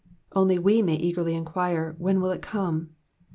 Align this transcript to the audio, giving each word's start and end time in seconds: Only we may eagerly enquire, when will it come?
Only 0.35 0.57
we 0.57 0.81
may 0.81 0.95
eagerly 0.95 1.35
enquire, 1.35 1.93
when 1.99 2.21
will 2.21 2.31
it 2.31 2.41
come? 2.41 2.95